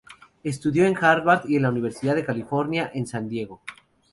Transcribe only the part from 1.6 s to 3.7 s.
la Universidad de California, en San Diego.